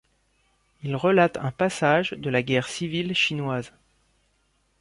Il 0.81 0.95
relate 0.95 1.37
un 1.37 1.51
passage 1.51 2.13
de 2.17 2.31
la 2.31 2.41
guerre 2.41 2.67
civile 2.67 3.13
chinoise. 3.13 3.71